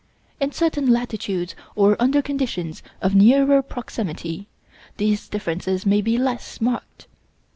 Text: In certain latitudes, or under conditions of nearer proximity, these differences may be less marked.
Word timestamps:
In 0.39 0.51
certain 0.51 0.87
latitudes, 0.87 1.53
or 1.75 1.95
under 2.01 2.23
conditions 2.23 2.81
of 3.03 3.13
nearer 3.13 3.61
proximity, 3.61 4.47
these 4.97 5.29
differences 5.29 5.85
may 5.85 6.01
be 6.01 6.17
less 6.17 6.59
marked. 6.59 7.05